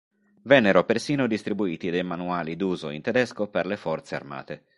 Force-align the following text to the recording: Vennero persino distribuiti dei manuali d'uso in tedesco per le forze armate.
Vennero 0.45 0.83
persino 0.83 1.27
distribuiti 1.27 1.91
dei 1.91 2.01
manuali 2.01 2.55
d'uso 2.55 2.89
in 2.89 3.03
tedesco 3.03 3.47
per 3.47 3.67
le 3.67 3.77
forze 3.77 4.15
armate. 4.15 4.65